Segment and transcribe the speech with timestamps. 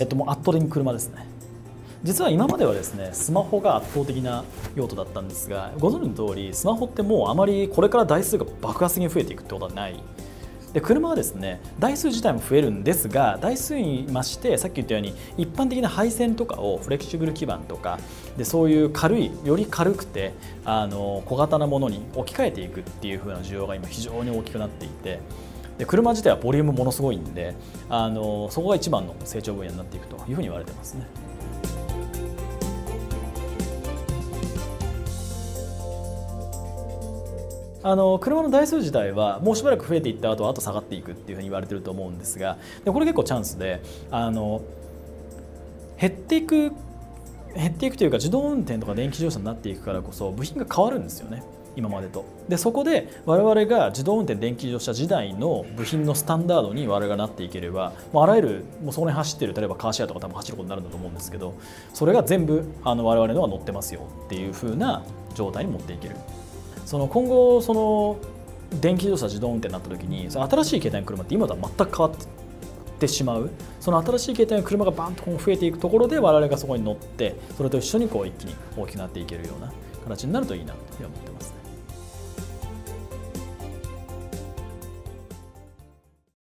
[0.00, 1.26] えっと、もう圧倒的に車ですね。
[2.02, 4.42] 実は今まではですねスマホが圧倒的な
[4.74, 10.02] 用途だったんですがご存知の通りスマホってもうあまりこれから台数が爆発的に増えていくってことはない。
[10.72, 17.98] で車はですね台数自体も増えるんですが台数に増してさっき言ったように一般的な配線とかをフレキシブル基板とか
[18.38, 20.32] でそういう軽いより軽くて
[20.64, 25.18] あの小型なものに置き換えていくっていう風な需要が今非常に大きくなっていて
[25.80, 27.54] で車自体はボリュームものすごいんで
[27.88, 31.06] あのそこが一番の成長分野になっていくというふうに言われてますね。
[37.82, 44.60] あの車の台数自体はもうしばらく増えていった後あと下がっていくっていうふうに言われてると思うんですがでこれ結構チャンスであの
[45.98, 46.72] 減っていく
[47.54, 51.42] 減っていくというか自動運転とか電気自動車になっていくからこそ部品が変わるんですよね
[51.76, 52.24] 今までと。
[52.48, 61.54] でそこで我々が自動運転電気自動車時代の部品のスタンダードに我々がなっていければもうあらゆるもうそこに走ってる例えばカーシェアとか多分走ることになるんだと思うんですけど
[61.94, 66.16] それが全部あの我々のが乗ってますよっていう風な状態に持っていける。
[66.86, 68.16] その今後その
[68.80, 73.50] 電気自動車自動運転になった時に新しい形態の車って今とは全く変わってしまう。
[73.80, 79.72] その新しい形態の車がバンと増えていくところで我々がそこに乗ってそれと一緒にこう一気に大きくなっていけるような
[80.04, 81.29] 形になるといいなと思ってます。